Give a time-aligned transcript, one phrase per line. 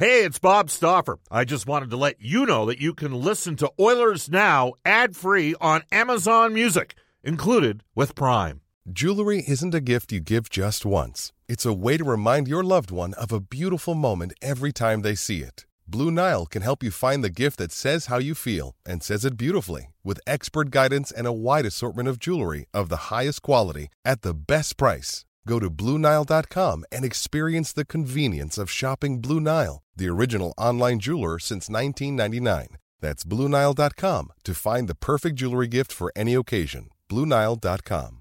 [0.00, 1.18] Hey, it's Bob Stauffer.
[1.30, 5.14] I just wanted to let you know that you can listen to Oilers Now ad
[5.14, 8.62] free on Amazon Music, included with Prime.
[8.90, 12.90] Jewelry isn't a gift you give just once, it's a way to remind your loved
[12.90, 15.66] one of a beautiful moment every time they see it.
[15.86, 19.26] Blue Nile can help you find the gift that says how you feel and says
[19.26, 23.88] it beautifully with expert guidance and a wide assortment of jewelry of the highest quality
[24.02, 25.26] at the best price.
[25.46, 31.38] Go to BlueNile.com and experience the convenience of shopping Blue Nile, the original online jeweler
[31.38, 32.76] since 1999.
[33.00, 36.90] That's BlueNile.com to find the perfect jewelry gift for any occasion.
[37.08, 38.18] BlueNile.com.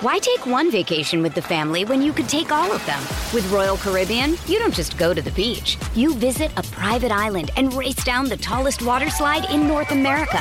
[0.00, 3.00] Why take one vacation with the family when you could take all of them?
[3.34, 5.76] With Royal Caribbean, you don't just go to the beach.
[5.96, 10.40] You visit a private island and race down the tallest water slide in North America.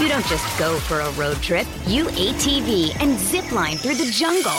[0.00, 1.68] You don't just go for a road trip.
[1.86, 4.58] You ATV and zip line through the jungle.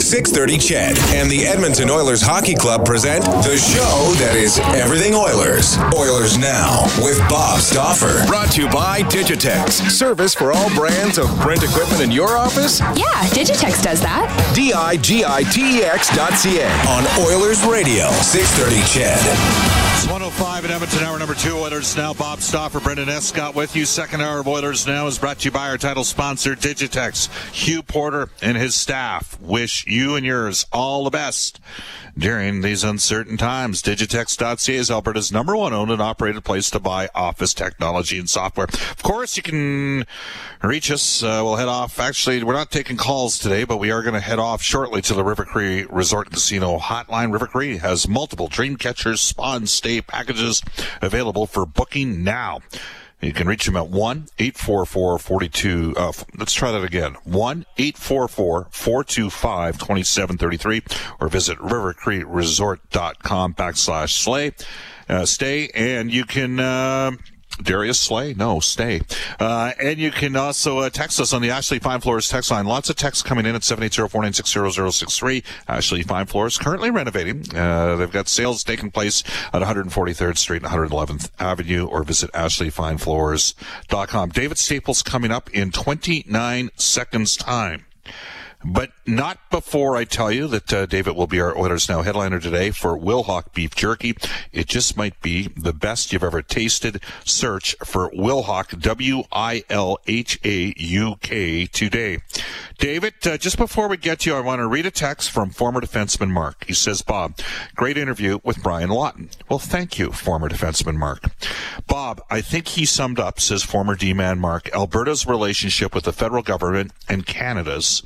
[0.00, 5.78] 6:30 CHED and the Edmonton Oilers Hockey Club present the show that is everything Oilers.
[5.94, 8.26] Oilers Now with Bob Stauffer.
[8.26, 9.88] Brought to you by Digitex.
[9.90, 12.80] Service for all brands of print equipment in your office?
[12.80, 14.26] Yeah, Digitex does that.
[14.54, 16.68] D I G I T E X dot C A.
[16.88, 19.83] On Oilers Radio, 6:30 CHED.
[20.34, 21.56] Five at Edmonton, hour number two.
[21.56, 23.84] Oilers Now, Bob Stauffer, Brendan Escott with you.
[23.84, 27.28] Second hour of Oilers Now is brought to you by our title sponsor, Digitex.
[27.52, 31.60] Hugh Porter and his staff wish you and yours all the best
[32.16, 33.82] during these uncertain times.
[33.82, 38.66] Digitex.ca is Alberta's number one owned and operated place to buy office technology and software.
[38.66, 40.06] Of course, you can
[40.62, 41.22] reach us.
[41.22, 41.98] Uh, we'll head off.
[41.98, 45.14] Actually, we're not taking calls today, but we are going to head off shortly to
[45.14, 47.32] the River Cree Resort Casino hotline.
[47.32, 50.62] River Cree has multiple dream catchers, spa and stay packages
[51.02, 52.60] available for booking now.
[53.24, 55.94] You can reach them at 1 844 42.
[55.96, 60.82] Uh, let's try that again 1 844 425 2733
[61.20, 64.52] or visit rivercreeresort.com backslash slay.
[65.08, 66.60] Uh, stay and you can.
[66.60, 67.12] Uh,
[67.62, 68.34] Darius Slay?
[68.34, 69.00] No, stay.
[69.38, 72.66] Uh, and you can also uh, text us on the Ashley Fine Floors text line.
[72.66, 75.44] Lots of texts coming in at 780-496-0063.
[75.68, 77.44] Ashley Fine Floors currently renovating.
[77.54, 79.22] Uh, they've got sales taking place
[79.52, 84.28] at 143rd Street and 111th Avenue or visit ashleyfinefloors.com.
[84.30, 87.86] David Staples coming up in 29 seconds time.
[88.64, 92.40] But not before I tell you that uh, David will be our Oilers Now headliner
[92.40, 94.16] today for Wilhauk Beef Jerky.
[94.52, 97.02] It just might be the best you've ever tasted.
[97.24, 99.26] Search for Wilhauk, W-I-L-H-A-U-K
[101.66, 102.18] today.
[102.78, 105.50] David, uh, just before we get to you, I want to read a text from
[105.50, 106.64] former defenseman Mark.
[106.66, 107.38] He says, Bob,
[107.76, 109.28] great interview with Brian Lawton.
[109.48, 111.24] Well, thank you, former defenseman Mark.
[111.86, 116.42] Bob, I think he summed up, says former D-man Mark, Alberta's relationship with the federal
[116.42, 118.02] government and Canada's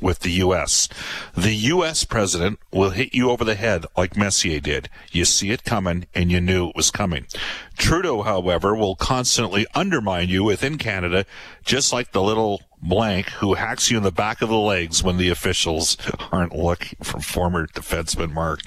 [0.00, 0.88] with the U.S.
[1.34, 2.04] The U.S.
[2.04, 4.88] president will hit you over the head like Messier did.
[5.10, 7.26] You see it coming and you knew it was coming.
[7.76, 11.24] Trudeau, however, will constantly undermine you within Canada,
[11.64, 15.16] just like the little blank who hacks you in the back of the legs when
[15.16, 15.96] the officials
[16.32, 18.60] aren't looking from former defenseman Mark.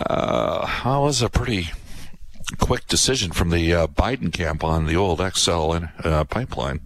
[0.00, 1.70] Uh, that was a pretty
[2.58, 6.80] quick decision from the uh, Biden camp on the old XL uh, pipeline.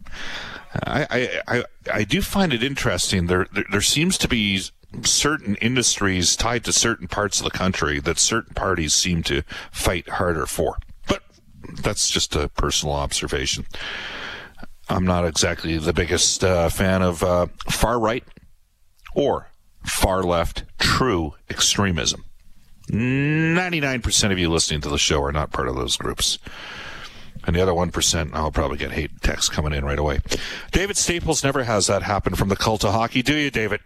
[0.74, 3.26] I, I, I do find it interesting.
[3.26, 4.60] There, there, there seems to be
[5.02, 10.08] certain industries tied to certain parts of the country that certain parties seem to fight
[10.08, 10.78] harder for.
[11.06, 11.22] But
[11.82, 13.66] that's just a personal observation.
[14.88, 18.24] I'm not exactly the biggest uh, fan of uh, far right
[19.14, 19.50] or
[19.84, 22.24] far left true extremism.
[22.90, 26.38] 99% of you listening to the show are not part of those groups.
[27.48, 30.20] And the other 1%, I'll probably get hate texts coming in right away.
[30.70, 33.80] David Staples never has that happen from the cult of hockey, do you, David?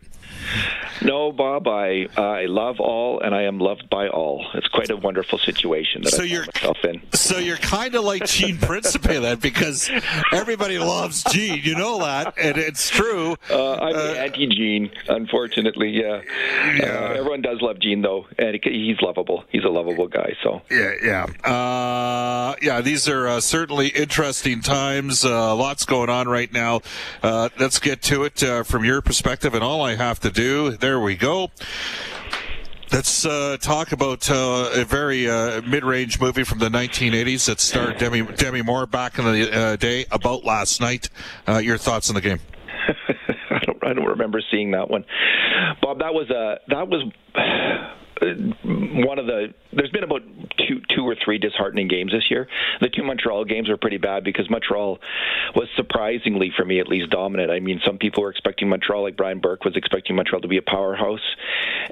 [1.01, 1.67] No, Bob.
[1.69, 4.47] I I love all, and I am loved by all.
[4.55, 7.03] It's quite a wonderful situation that so I you're, myself in.
[7.15, 9.91] So you're kind of like Gene Principe then, because
[10.33, 11.61] everybody loves Gene.
[11.63, 13.37] You know that, and it's true.
[13.51, 15.91] Uh, I'm uh, anti-Gene, unfortunately.
[15.91, 16.23] Yeah.
[16.77, 16.85] yeah.
[16.85, 19.45] Uh, everyone does love Gene, though, and he's lovable.
[19.51, 20.35] He's a lovable guy.
[20.43, 20.63] So.
[20.71, 22.81] Yeah, yeah, uh, yeah.
[22.81, 25.25] These are uh, certainly interesting times.
[25.25, 26.81] Uh, lots going on right now.
[27.23, 30.77] let's get to it from your perspective, and all I have to do.
[30.83, 31.49] There we go.
[32.91, 37.99] Let's uh, talk about uh, a very uh, mid-range movie from the 1980s that starred
[37.99, 40.07] Demi, Demi Moore back in the uh, day.
[40.11, 41.09] About last night,
[41.47, 42.41] uh, your thoughts on the game?
[43.51, 45.05] I don't I don't remember seeing that one.
[45.81, 47.05] Bob, that was a that was
[48.23, 50.23] one of the there's been about
[50.59, 52.47] two two or three disheartening games this year.
[52.81, 54.99] The two Montreal games were pretty bad because Montreal
[55.57, 57.51] was surprisingly for me at least dominant.
[57.51, 60.59] I mean, some people were expecting Montreal like Brian Burke was expecting Montreal to be
[60.59, 61.21] a powerhouse,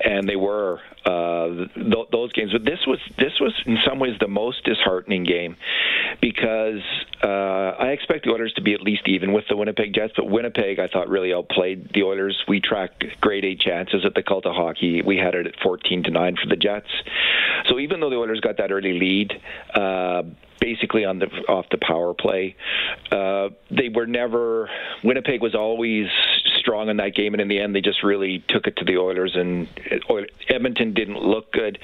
[0.04, 2.52] and they were uh, th- those games.
[2.52, 5.56] But this was this was in some ways the most disheartening game
[6.20, 6.82] because
[7.24, 10.28] uh, I expect the Oilers to be at least even with the Winnipeg Jets, but
[10.28, 12.44] Winnipeg I thought really outplayed the Oilers.
[12.46, 15.02] We tracked grade A chances at the Cult of Hockey.
[15.02, 16.10] We had it at 14 to
[16.42, 16.88] for the Jets.
[17.68, 19.32] So even though the Oilers got that early lead,
[19.74, 20.22] uh,
[20.60, 22.56] basically on the off the power play,
[23.10, 24.68] uh, they were never.
[25.02, 26.06] Winnipeg was always
[26.60, 28.98] strong in that game, and in the end, they just really took it to the
[28.98, 29.34] Oilers.
[29.34, 29.66] And
[30.48, 31.78] Edmonton didn't look good,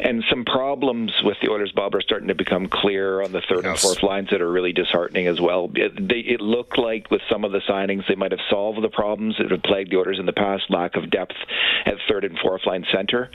[0.00, 3.64] and some problems with the Oilers, Bob, are starting to become clear on the third
[3.64, 3.66] yes.
[3.66, 5.70] and fourth lines that are really disheartening as well.
[5.74, 8.88] It, they, it looked like with some of the signings, they might have solved the
[8.88, 11.36] problems that have plagued the Oilers in the past: lack of depth
[11.86, 13.30] at third and fourth line center.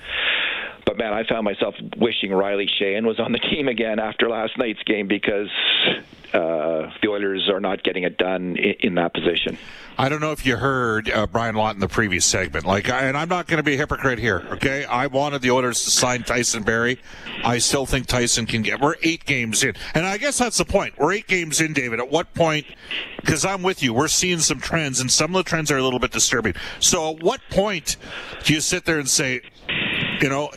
[0.85, 4.57] But man, I found myself wishing Riley Sheahan was on the team again after last
[4.57, 5.49] night's game because
[6.33, 9.57] uh, the Oilers are not getting it done in, in that position.
[9.97, 12.65] I don't know if you heard uh, Brian Lawton in the previous segment.
[12.65, 14.43] Like, I, and I'm not going to be a hypocrite here.
[14.53, 16.99] Okay, I wanted the Oilers to sign Tyson Barrie.
[17.43, 18.79] I still think Tyson can get.
[18.79, 20.97] We're eight games in, and I guess that's the point.
[20.97, 21.99] We're eight games in, David.
[21.99, 22.65] At what point?
[23.17, 23.93] Because I'm with you.
[23.93, 26.53] We're seeing some trends, and some of the trends are a little bit disturbing.
[26.79, 27.97] So, at what point
[28.43, 29.41] do you sit there and say,
[30.21, 30.51] you know,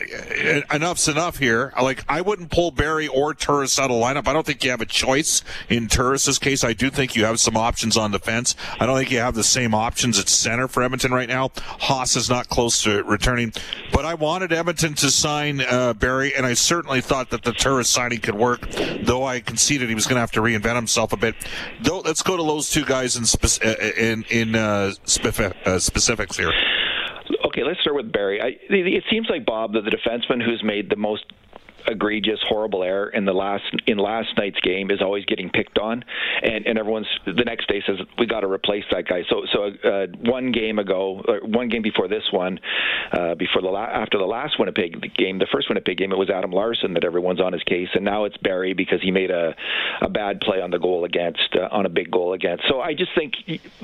[0.71, 1.73] enough's enough here.
[1.81, 4.27] Like, I wouldn't pull Barrie or Turris out of lineup.
[4.27, 6.63] I don't think you have a choice in Turris's case.
[6.63, 8.55] I do think you have some options on defense.
[8.79, 11.51] I don't think you have the same options at center for Edmonton right now.
[11.55, 13.53] Haas is not close to returning,
[13.91, 17.89] but I wanted Edmonton to sign uh, Barrie, and I certainly thought that the Turris
[17.89, 18.69] signing could work,
[19.03, 21.35] though I conceded he was going to have to reinvent himself a bit.
[21.81, 24.93] Though, let's go to those two guys in, spe- uh, in, in uh,
[25.65, 26.51] uh, specifics here.
[27.55, 28.41] Okay, let's start with Barrie.
[28.41, 31.23] I, it seems like Bob, that the defenseman who's made the most
[31.87, 36.03] egregious, horrible error in the last in last night's game is always getting picked on,
[36.43, 39.23] and and everyone's the next day says we got to replace that guy.
[39.29, 42.59] So so uh, one game ago, one game before this one,
[43.11, 46.29] uh, before the la- after the last Winnipeg game, the first Winnipeg game, it was
[46.29, 49.55] Adam Larsson that everyone's on his case, and now it's Barrie because he made a
[50.01, 52.65] a bad play on the goal against uh, on a big goal against.
[52.67, 53.35] So I just think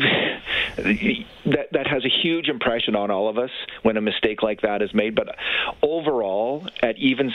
[0.77, 3.51] that that has a huge impression on all of us
[3.83, 5.15] when a mistake like that is made.
[5.15, 5.35] But
[5.81, 7.31] overall, at even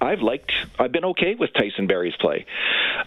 [0.00, 2.46] I, have liked, I've been okay with Tyson Barrie's play.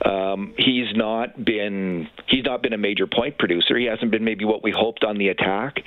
[0.04, 3.78] Um, he's not been, he's not been a major point producer.
[3.78, 5.82] He hasn't been maybe what we hoped on the attack,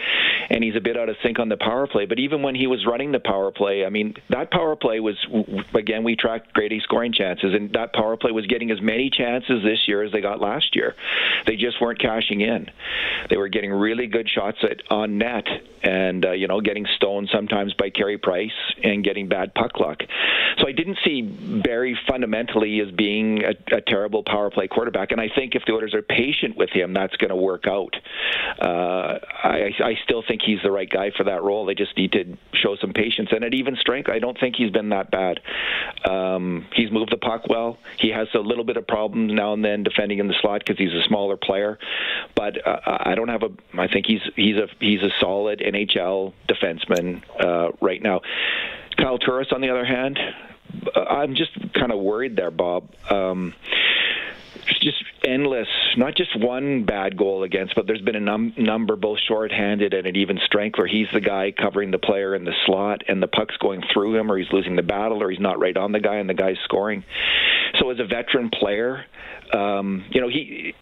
[0.51, 2.07] and he's a bit out of sync on the power play.
[2.07, 5.17] But even when he was running the power play, I mean, that power play was
[5.75, 9.11] again we tracked grade A scoring chances, and that power play was getting as many
[9.11, 10.95] chances this year as they got last year.
[11.47, 12.71] They just weren't cashing in.
[13.31, 15.47] They were getting really good shots at, on net,
[15.83, 18.53] and uh, you know, getting stoned sometimes by Carey Price
[18.83, 20.03] and getting bad puck luck.
[20.59, 25.13] So I did didn't see Barrie fundamentally as being a, a, terrible power play quarterback,
[25.13, 27.97] and I think if the Oilers are patient with him, that's going to work out.
[28.61, 31.65] Uh, I, I still think he's the right guy for that role.
[31.67, 34.71] They just need to show some patience, and at even strength, I don't think he's
[34.71, 35.41] been that bad.
[36.09, 37.79] Um, he's moved the puck well.
[37.99, 40.79] He has a little bit of problems now and then defending in the slot because
[40.79, 41.79] he's a smaller player,
[42.35, 43.81] but uh, I don't have a.
[43.81, 48.21] I think he's he's a he's a solid NHL defenseman uh, right now.
[48.97, 50.19] Kyle Turris, on the other hand,
[50.97, 52.89] I'm just kind of worried there, Bob.
[53.11, 53.55] Um,
[54.67, 58.97] it's just endless, not just one bad goal against, but there's been a num- number,
[58.97, 62.55] both shorthanded and at even strength, where he's the guy covering the player in the
[62.65, 65.59] slot and the puck's going through him, or he's losing the battle, or he's not
[65.61, 67.05] right on the guy and the guy's scoring.
[67.79, 69.05] So, as a veteran player,
[69.53, 70.75] um, you know, he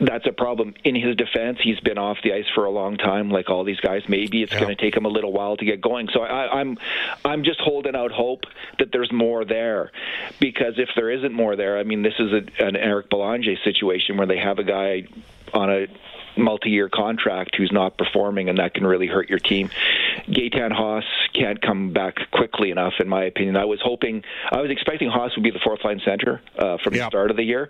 [0.00, 0.74] that's a problem.
[0.84, 3.80] In his defense, he's been off the ice for a long time, like all these
[3.80, 4.02] guys.
[4.08, 4.60] Maybe it's yeah.
[4.60, 6.08] going to take him a little while to get going.
[6.12, 6.78] So I, I'm,
[7.24, 8.44] I'm just holding out hope
[8.78, 9.92] that there's more there,
[10.38, 14.16] because if there isn't more there, I mean, this is a, an Eric Belanger situation
[14.16, 15.06] where they have a guy
[15.54, 15.86] on a
[16.38, 19.70] multi-year contract who's not performing, and that can really hurt your team.
[20.28, 23.56] Gaetan Haas can't come back quickly enough, in my opinion.
[23.56, 26.94] I was hoping, I was expecting Haas would be the fourth line center uh, from
[26.94, 27.68] the start of the year,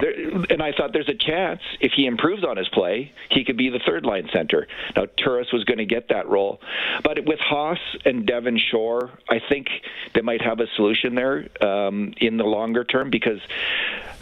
[0.00, 0.12] there,
[0.50, 3.70] and I thought there's a chance if he improves on his play, he could be
[3.70, 4.66] the third line center.
[4.96, 6.60] Now Turris was going to get that role,
[7.02, 9.68] but with Haas and Devin Shore, I think
[10.14, 13.40] they might have a solution there um, in the longer term because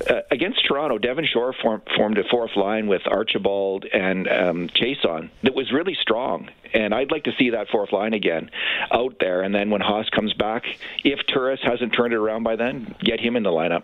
[0.09, 5.31] uh, against Toronto, Devin Shore form, formed a fourth line with Archibald and um, Chiasson
[5.43, 6.49] that was really strong.
[6.75, 8.51] And I'd like to see that fourth line again
[8.91, 9.43] out there.
[9.43, 10.65] And then when Haas comes back,
[11.05, 13.83] if Turris hasn't turned it around by then, get him in the lineup.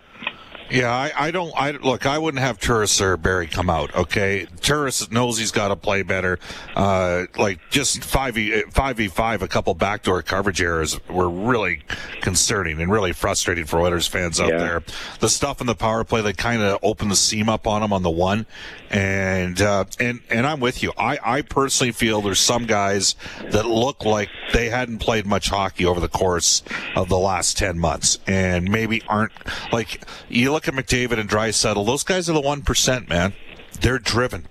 [0.70, 1.52] Yeah, I, I don't.
[1.56, 2.04] I look.
[2.04, 3.94] I wouldn't have Turris or Barrie come out.
[3.94, 6.38] Okay, Turris knows he's got to play better.
[6.76, 11.80] Uh, like just five v five v five, a couple backdoor coverage errors were really
[12.20, 14.58] concerning and really frustrating for Oilers fans out Yeah.
[14.58, 14.82] there.
[15.20, 17.92] The stuff in the power play that kind of opened the seam up on him
[17.92, 18.44] on the one,
[18.90, 20.92] and uh, and and I'm with you.
[20.98, 23.14] I I personally feel there's some guys
[23.50, 26.62] that look like they hadn't played much hockey over the course
[26.94, 29.32] of the last ten months, and maybe aren't
[29.72, 31.86] like you look at McDavid and Draisaitl.
[31.86, 33.32] Those guys are the one percent, man.
[33.80, 34.48] They're driven.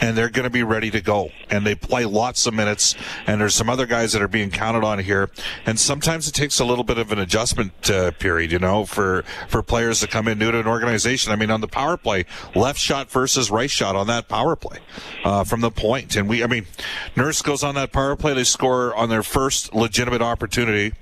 [0.00, 1.30] And they're going to be ready to go.
[1.48, 2.96] And they play lots of minutes.
[3.28, 5.30] And there's some other guys that are being counted on here.
[5.64, 9.22] And sometimes it takes a little bit of an adjustment uh, period, you know, for,
[9.48, 11.30] for players to come in new to an organization.
[11.30, 14.80] I mean, on the power play, left shot versus right shot on that power play
[15.22, 16.16] uh, from the point.
[16.16, 16.66] And we, I mean,
[17.14, 18.34] Nurse goes on that power play.
[18.34, 20.92] They score on their first legitimate opportunity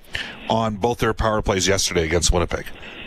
[0.48, 2.66] on both their power plays yesterday against Winnipeg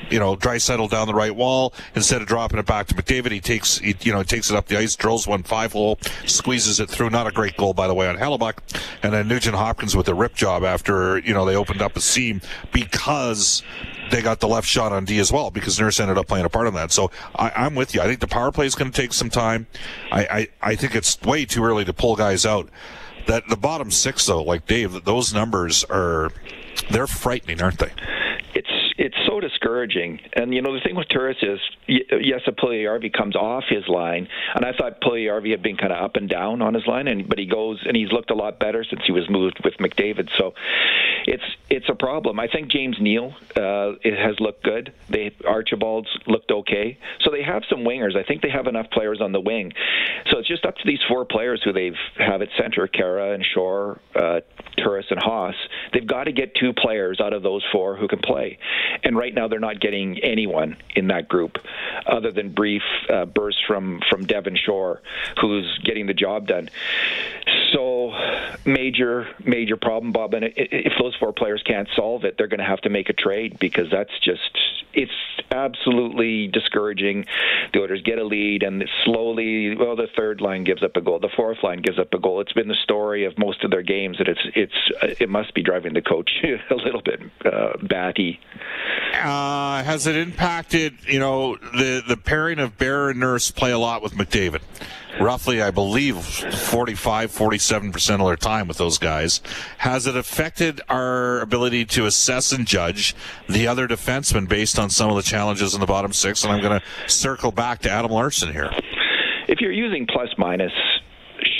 [0.10, 3.32] you know, Draisaitl down the right wall instead of dropping it back to McDavid.
[3.32, 6.80] He takes, he, you know, takes it up the ice, drills one five hole, squeezes
[6.80, 7.10] it through.
[7.10, 8.58] Not a great goal, by the way, on Hellebuyck.
[9.04, 12.02] And then Nugent Hopkins with a rip job after, you know, they opened up a
[12.02, 13.64] seam because
[14.12, 16.50] they got the left shot on D as well because Nurse ended up playing a
[16.50, 16.92] part in that.
[16.92, 18.02] So I, I'm with you.
[18.02, 19.66] I think the power play is going to take some time.
[20.12, 22.70] I, I, I think it's way too early to pull guys out.
[23.28, 26.32] That the bottom six though, like Dave, those numbers are
[26.90, 27.92] they're frightening, aren't they?
[29.06, 30.20] It's so discouraging.
[30.34, 34.28] And you know the thing with Turris is yes, a Puljujarvi comes off his line,
[34.56, 37.30] and I thought Puljujarvi had been kind of up and down on his line, and
[37.30, 40.30] but he goes and he's looked a lot better since he was moved with McDavid.
[40.40, 40.56] So
[41.28, 42.40] it's it's a problem.
[42.40, 44.92] I think James Neal uh, has looked good.
[45.08, 46.98] They Archibald's looked okay.
[47.22, 48.16] So they have some wingers.
[48.16, 49.72] I think they have enough players on the wing.
[50.32, 53.46] So it's just up to these four players who they've have at center: Khaira and
[53.46, 54.42] Shore, uh,
[54.78, 55.56] Turris and Haas.
[55.94, 58.58] They've got to get two players out of those four who can play.
[59.04, 61.58] And right now they're not getting anyone in that group
[62.06, 65.02] other than brief uh, bursts from from Devin Shore,
[65.40, 66.70] who's getting the job done.
[67.74, 68.14] So
[68.66, 70.34] major major problem, Bob.
[70.34, 73.14] And if those four players can't solve it, they're going to have to make a
[73.14, 74.50] trade because that's just
[74.96, 75.12] it's
[75.52, 77.26] absolutely discouraging.
[77.74, 81.20] The Oilers get a lead, and slowly, well, the third line gives up a goal,
[81.20, 82.42] the fourth line gives up a goal.
[82.42, 85.64] It's been the story of most of their games that it's it's it must be
[85.64, 86.32] driving the coach
[86.70, 88.40] a little bit uh, batty.
[89.14, 93.80] Uh, has it impacted, you know, the, the pairing of Bear and Nurse play a
[93.80, 94.62] lot with McDavid?
[95.20, 99.42] Roughly, I believe, 45, 47% of their time with those guys.
[99.78, 103.16] Has it affected our ability to assess and judge
[103.48, 106.44] the other defensemen based on some of the challenges in the bottom six?
[106.44, 108.72] And I'm going to circle back to Adam Larsson here.
[109.48, 110.74] If you're using plus minus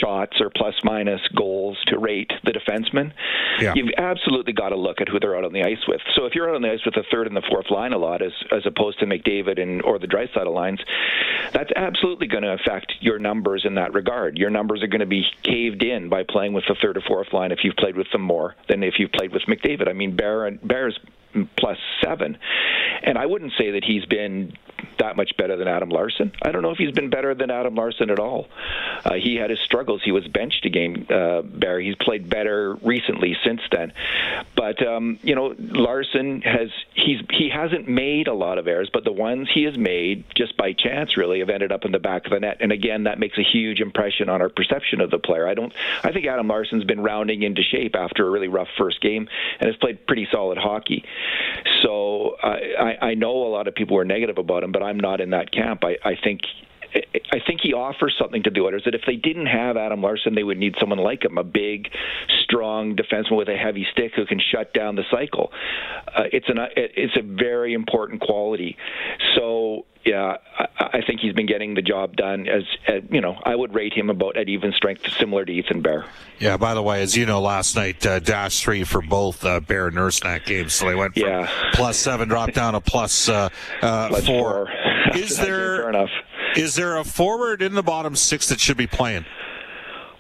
[0.06, 3.12] shots or plus minus goals to rate the defenseman,
[3.60, 3.74] Yeah.
[3.76, 6.02] you've absolutely got to look at who they're out on the ice with.
[6.16, 7.98] So if you're out on the ice with the third and the fourth line a
[7.98, 10.80] lot, as as opposed to McDavid and or the Draisaitl lines,
[11.52, 14.38] that's absolutely going to affect your numbers in that regard.
[14.38, 17.34] Your numbers are going to be caved in by playing with the third or fourth
[17.34, 19.88] line if you've played with them more than if you've played with McDavid.
[19.90, 21.00] I mean, Bear and Bear's
[21.58, 22.38] plus seven,
[23.04, 24.54] and I wouldn't say that he's been
[25.00, 26.32] that much better than Adam Larsson.
[26.42, 28.48] I don't know if he's been better than Adam Larsson at all.
[29.04, 30.02] Uh, he had his struggles.
[30.04, 31.86] He was benched a game, uh, Barrie.
[31.86, 33.94] He's played better recently since then.
[34.56, 39.04] But um, you know, Larsson has he's he hasn't made a lot of errors, but
[39.04, 42.26] the ones he has made just by chance really have ended up in the back
[42.26, 42.58] of the net.
[42.60, 45.48] And again, that makes a huge impression on our perception of the player.
[45.48, 45.74] I don't.
[46.04, 49.28] I think Adam Larsson's been rounding into shape after a really rough first game
[49.60, 51.04] and has played pretty solid hockey.
[51.82, 55.00] So I, I, I know a lot of people were negative about him, but I'm
[55.00, 55.84] not in that camp.
[55.84, 56.42] I, I think
[57.32, 60.36] I think he offers something to the Oilers that if they didn't have Adam Larsson,
[60.36, 61.90] they would need someone like him, a big,
[62.44, 65.52] strong defenseman with a heavy stick who can shut down the cycle.
[66.08, 68.78] Uh, it's an it's a very important quality.
[69.36, 72.48] So yeah, I, I think he's been getting the job done.
[72.48, 75.82] As uh, you know, I would rate him about at even strength, similar to Ethan
[75.82, 76.06] Bear.
[76.40, 79.60] Yeah, by the way, as you know, last night, uh, dash three for both uh,
[79.60, 80.74] Bear and Nurse games.
[80.74, 81.50] So they went from Yeah.
[81.74, 83.50] plus seven, dropped down to plus, uh,
[83.82, 84.68] uh, Plus four.
[84.68, 84.70] four.
[85.16, 86.10] Is Fair there enough.
[86.56, 89.26] Is there a forward in the bottom six that should be playing?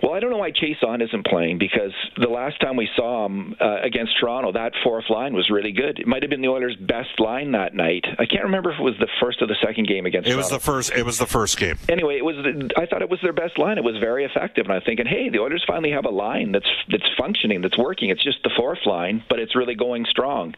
[0.05, 3.25] Well, I don't know why Chase On isn't playing because the last time we saw
[3.25, 5.97] him uh, against Toronto, that fourth line was really good.
[5.97, 8.05] It might have been the Oilers' best line that night.
[8.19, 10.29] I can't remember if it was the first or the second game against.
[10.29, 10.91] It was the first.
[10.95, 11.79] It was the first game.
[11.89, 12.35] Anyway, it was.
[12.77, 13.79] I thought it was their best line.
[13.79, 16.69] It was very effective, and I'm thinking, hey, the Oilers finally have a line that's
[16.91, 18.11] that's functioning, that's working.
[18.11, 20.53] It's just the fourth line, but it's really going strong,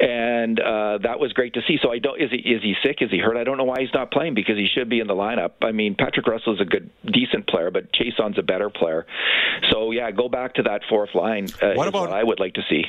[0.00, 1.78] and uh, that was great to see.
[1.80, 2.20] So I don't.
[2.20, 2.96] Is he is he sick?
[3.00, 3.36] Is he hurt?
[3.36, 5.52] I don't know why he's not playing because he should be in the lineup.
[5.62, 9.06] I mean, Patrick Russell is a good, decent player, but Chiasson's a better player.
[9.70, 11.48] So yeah, go back to that fourth line.
[11.60, 12.84] Uh, What about- what I would like to see?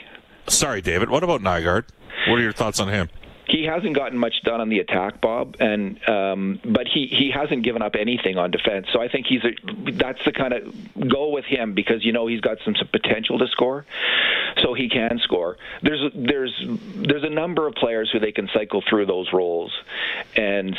[0.48, 1.10] Sorry, David.
[1.10, 1.86] What about Nygard?
[2.28, 3.10] What are your thoughts on him?
[3.46, 7.62] he hasn't gotten much done on the attack, Bob, and um, but he he hasn't
[7.64, 8.88] given up anything on defense.
[8.94, 9.52] So I think he's a
[9.92, 10.74] that's the kind of
[11.10, 13.86] go with him because you know he's got some, some potential to score,
[14.62, 15.58] so he can score.
[15.82, 16.54] There's there's
[16.96, 19.72] there's a number of players who they can cycle through those roles
[20.36, 20.76] and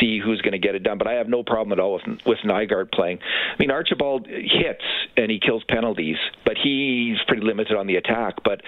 [0.00, 0.98] see who's going to get it done.
[0.98, 3.18] But I have no problem at all with with Nygard playing.
[3.52, 4.84] I mean Archibald hits
[5.16, 8.42] and he kills penalties, but he's pretty limited on the attack.
[8.44, 8.62] But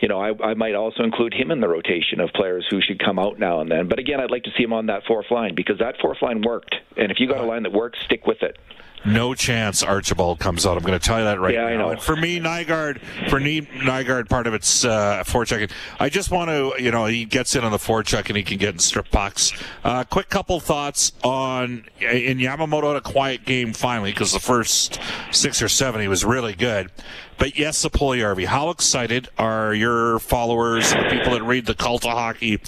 [0.00, 2.98] you know I, I might also include him in the rotation of players who should
[2.98, 3.88] come out now and then.
[3.88, 6.42] But again, I'd like to see him on that fourth line because that fourth line
[6.42, 6.74] worked.
[6.96, 8.58] And if you got a line that works, stick with it.
[9.04, 10.76] No chance Archibald comes out.
[10.76, 11.66] I'm going to tell you that right yeah, now.
[11.66, 11.90] I know.
[11.90, 15.70] And for me, Nygard, for me, Nygard, part of it's uh, forechecking.
[16.00, 18.58] I just want to, you know, he gets in on the forecheck and he can
[18.58, 19.52] get in strip pucks.
[19.82, 24.98] Uh, quick couple thoughts on in Yamamoto had a quiet game finally because the first
[25.30, 26.90] six or seven he was really good.
[27.36, 28.46] But yes, the Puljujarvi.
[28.46, 32.60] How excited are your followers, the people that read the cult of hockey?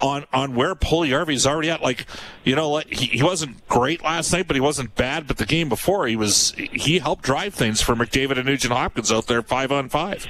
[0.00, 1.82] On on where Puljujarvi's already at.
[1.82, 2.06] Like,
[2.44, 5.26] you know, like, he, he wasn't great last night, but he wasn't bad.
[5.26, 9.12] But the game before, he was he helped drive things for McDavid and Nugent Hopkins
[9.12, 10.26] out there five on five.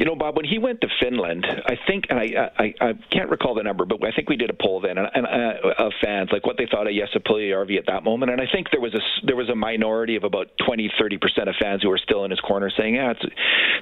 [0.00, 3.28] You know, Bob, when he went to Finland, I think, and I, I, I can't
[3.28, 5.92] recall the number, but I think we did a poll then and, and uh, of
[6.02, 8.80] fans, like what they thought of Jesse Puljujarvi at that moment, and I think there
[8.80, 11.98] was a there was a minority of about 20, 30 percent of fans who were
[11.98, 13.12] still in his corner saying, "Yeah,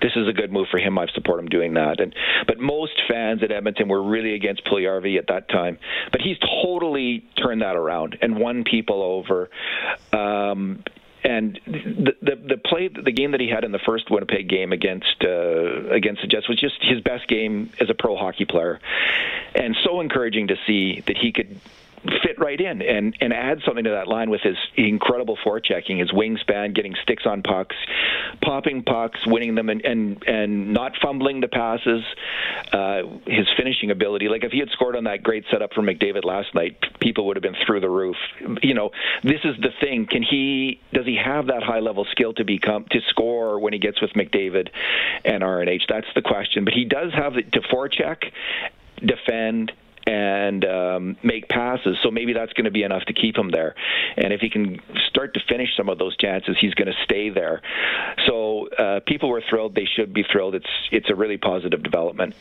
[0.03, 0.99] this is a good move for him.
[0.99, 2.13] I support him doing that." And
[2.49, 5.79] but most fans at Edmonton were really against Puljujarvi at that time,
[6.11, 9.51] but he's totally turned that around and won people over.
[10.13, 10.83] Um,
[11.25, 14.73] and the, the the play the game that he had in the first Winnipeg game
[14.73, 18.81] against uh, against the Jets was just his best game as a pro hockey player,
[19.55, 21.61] and so encouraging to see that he could
[22.23, 26.11] fit right in and and add something to that line with his incredible forechecking, his
[26.11, 27.77] wingspan, getting sticks on pucks,
[28.43, 32.03] popping pucks, winning them, and and, and not fumbling the passes.
[32.73, 36.25] Uh, his finishing ability, like if he had scored on that great setup for McDavid
[36.25, 38.17] last night, people would have been through the roof.
[38.63, 38.91] You know,
[39.23, 40.07] this is the thing.
[40.07, 40.81] Can he?
[40.93, 44.13] Does he have that high level skill to become to score when he gets with
[44.13, 44.69] McDavid
[45.25, 45.83] and RNH?
[45.89, 46.65] That's the question.
[46.65, 48.25] But he does have the, to forecheck,
[49.05, 49.73] defend
[50.09, 51.99] and um, make passes.
[52.03, 53.75] So maybe that's going to be enough to keep him there.
[54.17, 57.29] And if he can start to finish some of those chances, he's going to stay
[57.29, 57.61] there.
[58.27, 59.75] So uh, people were thrilled.
[59.75, 60.55] They should be thrilled.
[60.55, 62.35] It's it's a really positive development.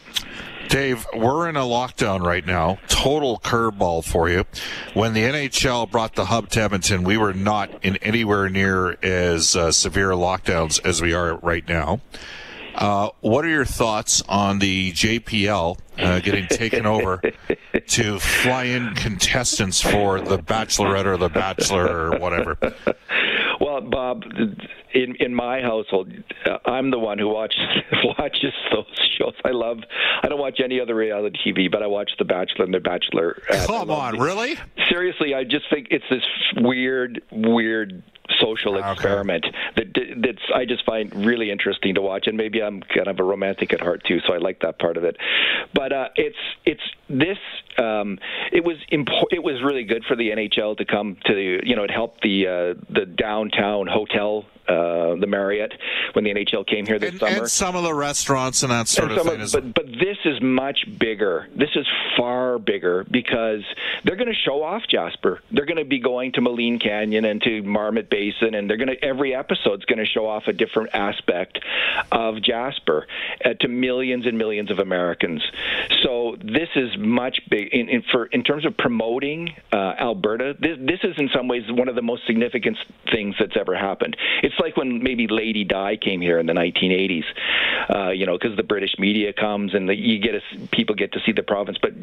[0.70, 2.80] Dave, we're in a lockdown right now.
[2.88, 4.46] Total curveball for you.
[4.94, 9.56] When the NHL brought the hub to Edmonton, we were not in anywhere near as
[9.56, 12.02] uh, severe lockdowns as we are right now.
[12.78, 17.22] Uh, what are your thoughts on the JPL uh, getting taken over
[17.88, 22.58] to fly in contestants for the Bachelorette or the Bachelor or whatever?
[23.60, 24.24] Well, Bob,
[24.94, 26.12] in in my household,
[26.46, 27.60] uh, I'm the one who watches
[28.04, 28.86] watches those
[29.18, 29.34] shows.
[29.44, 29.80] I love.
[30.22, 33.42] I don't watch any other reality TV, but I watch The Bachelor and The Bachelor.
[33.66, 34.58] Come on, really?
[34.90, 36.24] Seriously, I just think it's this
[36.58, 38.04] weird, weird
[38.40, 38.90] social Okay.
[38.90, 39.88] experiment that
[40.22, 43.74] that's I just find really interesting to watch, and maybe I'm kind of a romantic
[43.74, 45.18] at heart too, so I like that part of it.
[45.74, 47.38] But uh, it's it's this
[47.78, 48.20] um,
[48.52, 51.76] it was impo- it was really good for the NHL to come to the you
[51.76, 55.74] know it helped the uh, the downtown hotel uh, the Marriott
[56.14, 57.38] when the NHL came here this And, summer.
[57.38, 59.36] and some of the restaurants and that sort And of thing.
[59.36, 61.48] of- is, but but this is much bigger.
[61.56, 61.86] This is
[62.18, 63.64] far bigger because
[64.04, 65.42] they're going to show off Jasper.
[65.52, 68.90] They're going to be going to Maligne Canyon and to Marmot Basin, and they're going
[68.90, 71.60] to every episode's going to show off a different aspect
[72.12, 73.08] of Jasper
[73.46, 75.42] uh, to millions and millions of Americans.
[76.04, 80.56] So this is much big in, in for in terms of promoting uh, Alberta.
[80.60, 82.78] This this is in some ways one of the most significant
[83.12, 84.16] things that's ever happened.
[84.44, 87.24] It's like when maybe Lady Di came here in the 1980s,
[87.94, 91.14] uh, you know, because the British media comes and the, you get a, people get
[91.14, 91.78] to see the province.
[91.82, 91.94] But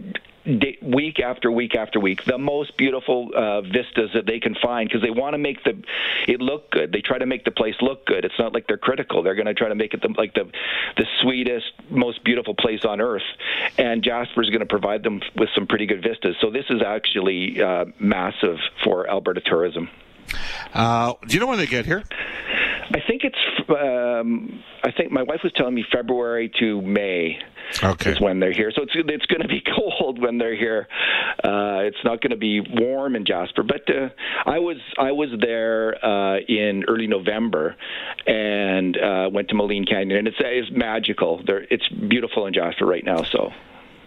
[0.45, 4.89] day, week after week after week, the most beautiful uh, vistas that they can find
[4.89, 5.83] because they want to make the
[6.29, 6.93] it look good.
[6.93, 8.25] They try to make the place look good.
[8.25, 9.23] It's not like they're critical.
[9.23, 10.51] They're going to try to make it the, like the
[10.97, 13.23] the sweetest, most beautiful place on earth.
[13.79, 16.37] And Jasper's going to provide them with some pretty good vistas.
[16.41, 19.89] So this is actually uh, massive for Alberta tourism.
[20.73, 22.03] Uh, do you know when they get here?
[22.91, 23.39] I think it's.
[23.69, 27.39] Um, I think my wife was telling me February to May
[27.83, 28.11] Okay.
[28.13, 28.71] is when they're here.
[28.75, 30.87] So it's it's going to be cold when they're here.
[31.43, 33.63] Uh, it's not going to be warm in Jasper.
[33.63, 34.11] But uh,
[34.47, 37.77] I was I was there uh, in early November
[38.27, 41.43] and uh, went to Maligne Canyon, and it's it's magical.
[41.45, 43.23] There, it's beautiful in Jasper right now.
[43.25, 43.51] So.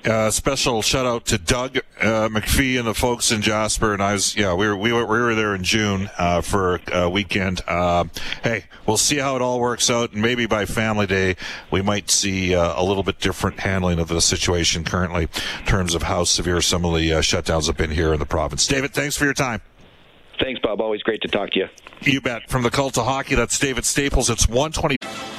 [0.07, 3.91] Uh, special shout out to Doug uh, McPhee and the folks in Jasper.
[3.91, 6.79] And I was, yeah, we were we were, we were there in June uh, for
[6.93, 7.59] a weekend.
[7.67, 8.05] Uh,
[8.41, 11.35] hey, we'll see how it all works out, and maybe by Family Day
[11.71, 15.93] we might see uh, a little bit different handling of the situation currently, in terms
[15.93, 18.65] of how severe some of the uh, shutdowns have been here in the province.
[18.65, 19.61] David, thanks for your time.
[20.39, 20.79] Thanks, Bob.
[20.79, 21.67] Always great to talk to you.
[22.01, 22.49] You bet.
[22.49, 24.29] From the cult to hockey, that's David Staples.
[24.29, 24.95] It's 120.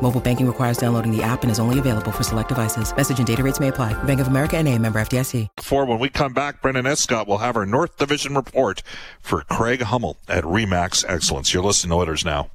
[0.00, 2.96] Mobile banking requires downloading the app and is only available for select devices.
[2.96, 3.92] Message and data rates may apply.
[4.04, 5.48] Bank of America and a member FDIC.
[5.58, 8.82] For when we come back, Brendan Escott will have our North Division report
[9.20, 11.52] for Craig Hummel at Remax Excellence.
[11.52, 12.50] You're listening to Oilers Now.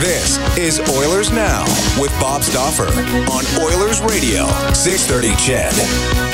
[0.00, 1.64] This is Oilers Now
[1.98, 6.25] with Bob Stauffer on Oilers Radio, 630 CHED.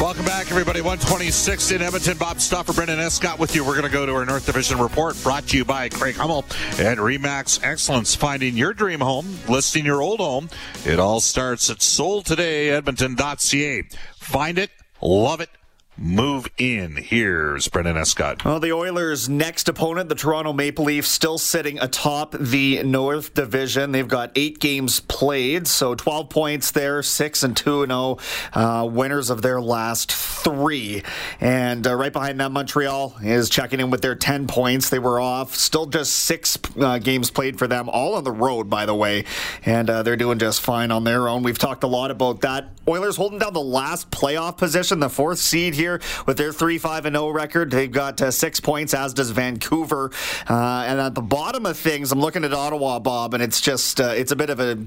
[0.00, 0.80] Welcome back, everybody.
[0.80, 2.16] 126 in Edmonton.
[2.18, 3.64] Bob Stauffer, Brendan Escott with you.
[3.64, 6.44] We're going to go to our North Division report brought to you by Craig Hummel
[6.78, 8.14] at Remax Excellence.
[8.14, 10.48] Finding your dream home, listing your old home.
[10.84, 13.82] It all starts at soldtoday.edmonton.ca.
[14.18, 14.70] Find it,
[15.02, 15.50] love it,
[15.96, 16.96] move in.
[16.96, 18.44] Here's Brendan Escott.
[18.44, 23.92] Well, the Oilers' next opponent, the Toronto Maple Leafs, still sitting atop the North Division.
[23.92, 28.18] They've got eight games played, so 12 points there, six and two and zero,
[28.52, 31.02] uh, winners of their last three.
[31.40, 34.90] And uh, right behind them, Montreal is checking in with their 10 points.
[34.90, 38.68] They were off, still just six uh, games played for them, all on the road,
[38.68, 39.24] by the way,
[39.64, 41.42] and uh, they're doing just fine on their own.
[41.42, 42.68] We've talked a lot about that.
[42.88, 47.04] Oilers holding down the last playoff position, the fourth seed here with their 3 5
[47.04, 47.70] 0 record.
[47.70, 50.10] They've got uh, six points, as does Vancouver.
[50.48, 54.00] Uh, and at the bottom of things, I'm looking at Ottawa, Bob, and it's just,
[54.00, 54.78] uh, it's a bit of a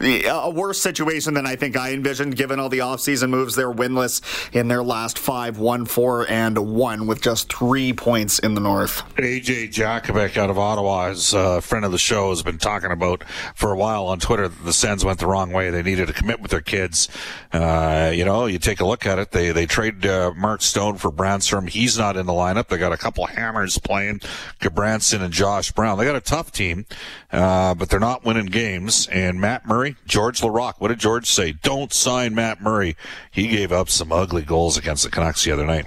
[0.00, 3.54] a worse situation than I think I envisioned, given all the offseason moves.
[3.54, 4.20] They're winless
[4.54, 9.02] in their last five, one, four, and one, with just three points in the North.
[9.16, 13.24] AJ Jakubik out of Ottawa, his uh, friend of the show, has been talking about
[13.54, 15.70] for a while on Twitter that the Sens went the wrong way.
[15.70, 17.08] They needed to commit with their kids.
[17.52, 19.32] Uh, you know, you take a look at it.
[19.32, 21.68] They they trade uh, Mark Stone for Brannstrom.
[21.68, 22.68] He's not in the lineup.
[22.68, 24.20] They got a couple hammers playing,
[24.60, 25.98] Gudbranson and Josh Brown.
[25.98, 26.86] They got a tough team,
[27.32, 29.08] uh, but they're not winning games.
[29.08, 30.74] And Matt Murray, George Laraque.
[30.78, 31.52] What did George say?
[31.52, 32.96] Don't sign Matt Murray.
[33.30, 35.86] He gave up some ugly goals against the Canucks the other night.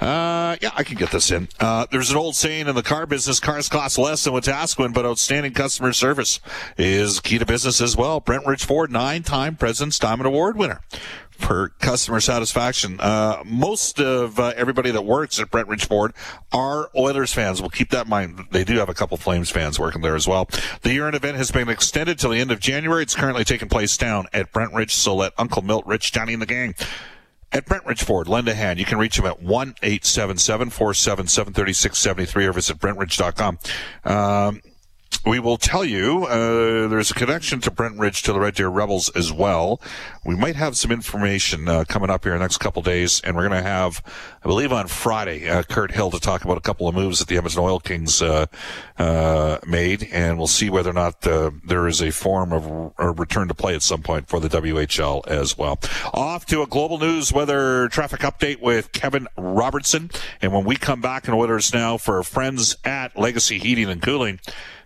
[0.00, 1.48] Uh, yeah, I can get this in.
[1.58, 5.04] Uh, there's an old saying in the car business, cars cost less than Wetaskiwin, but
[5.04, 6.40] outstanding customer service
[6.78, 8.18] is key to business as well.
[8.18, 10.80] Brent Ford, nine-time President's Diamond Award winner
[11.40, 13.00] for customer satisfaction.
[13.00, 16.12] Uh, most of uh, everybody that works at Brent Ford
[16.52, 17.60] are Oilers fans.
[17.60, 18.46] We'll keep that in mind.
[18.50, 20.48] They do have a couple Flames fans working there as well.
[20.82, 23.02] The year-end event has been extended till the end of January.
[23.02, 26.42] It's currently taking place down at Brent Ridge, so let Uncle Milt, Rich, Johnny, and
[26.42, 26.74] the gang
[27.52, 28.28] at Brent Ridge Ford.
[28.28, 28.78] Lend a hand.
[28.78, 33.58] You can reach them at 1 877 477 3673 or visit brentridge.com.
[34.04, 34.60] Um,
[35.24, 38.68] we will tell you uh, there's a connection to Brent Ridge to the Red Deer
[38.68, 39.80] Rebels as well.
[40.24, 43.36] We might have some information uh, coming up here in the next couple days, and
[43.36, 44.02] we're going to have,
[44.42, 47.28] I believe, on Friday, uh, Kirt Hill to talk about a couple of moves that
[47.28, 48.46] the Edmonton Oil Kings uh,
[48.98, 53.10] uh, made, and we'll see whether or not uh, there is a form of a
[53.10, 55.78] return to play at some point for the WHL as well.
[56.14, 61.00] Off to a global news weather traffic update with Kevin Robertson, and when we come
[61.00, 64.40] back in Oilers now for friends at Legacy Heating and Cooling.